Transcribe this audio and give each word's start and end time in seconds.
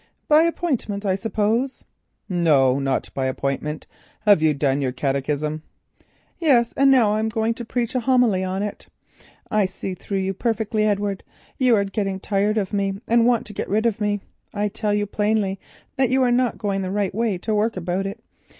"By 0.27 0.41
appointment, 0.45 1.05
I 1.05 1.13
suppose." 1.13 1.85
"No, 2.27 2.79
not 2.79 3.11
by 3.13 3.27
appointment. 3.27 3.85
Have 4.21 4.41
you 4.41 4.55
done 4.55 4.81
your 4.81 4.91
catechism?" 4.91 5.61
"Yes—and 6.39 6.89
now 6.89 7.13
I 7.13 7.19
am 7.19 7.29
going 7.29 7.53
to 7.53 7.63
preach 7.63 7.93
a 7.93 7.99
homily 7.99 8.43
on 8.43 8.63
it. 8.63 8.87
I 9.51 9.67
see 9.67 9.93
through 9.93 10.17
you 10.17 10.33
perfectly, 10.33 10.85
Edward. 10.85 11.23
You 11.59 11.75
are 11.75 11.83
getting 11.83 12.19
tired 12.19 12.57
of 12.57 12.73
me, 12.73 12.95
and 13.07 13.21
you 13.21 13.27
want 13.27 13.45
to 13.45 13.53
be 13.53 13.63
rid 13.67 13.85
of 13.85 14.01
me. 14.01 14.21
I 14.55 14.69
tell 14.69 14.91
you 14.91 15.05
plainly 15.05 15.59
that 15.97 16.09
you 16.09 16.23
are 16.23 16.31
not 16.31 16.57
going 16.57 16.81
the 16.81 16.89
right 16.89 17.13
way 17.13 17.37
to 17.37 17.53
work 17.53 17.77
about 17.77 18.07
it. 18.07 18.23